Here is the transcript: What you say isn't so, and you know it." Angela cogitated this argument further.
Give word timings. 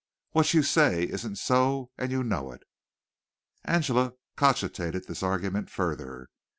What 0.31 0.55
you 0.55 0.63
say 0.63 1.03
isn't 1.03 1.35
so, 1.35 1.91
and 1.95 2.11
you 2.11 2.23
know 2.23 2.51
it." 2.53 2.63
Angela 3.65 4.13
cogitated 4.35 5.05
this 5.05 5.21
argument 5.21 5.69
further. 5.69 6.29